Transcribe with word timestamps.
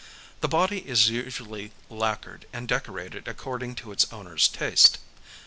The 0.39 0.47
body 0.47 0.79
is 0.79 1.11
usually 1.11 1.73
lacquered 1.87 2.47
and 2.51 2.67
decorated 2.67 3.27
according 3.27 3.75
to 3.85 3.91
its 3.91 4.11
owner's 4.11 4.47
taste. 4.47 4.97